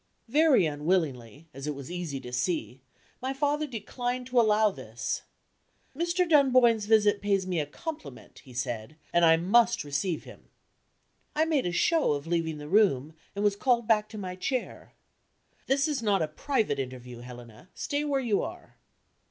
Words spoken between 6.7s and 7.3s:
visit